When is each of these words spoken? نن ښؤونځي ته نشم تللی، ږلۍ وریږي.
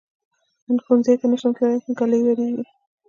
نن 0.65 0.77
ښؤونځي 0.83 1.13
ته 1.19 1.25
نشم 1.31 1.51
تللی، 1.59 1.87
ږلۍ 1.97 2.21
وریږي. 2.23 2.63